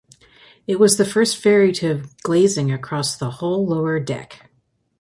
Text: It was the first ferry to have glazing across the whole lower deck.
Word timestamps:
It 0.65 0.79
was 0.79 0.97
the 0.97 1.05
first 1.05 1.37
ferry 1.37 1.71
to 1.73 1.87
have 1.89 2.17
glazing 2.23 2.71
across 2.71 3.15
the 3.15 3.29
whole 3.29 3.67
lower 3.67 3.99
deck. 3.99 4.49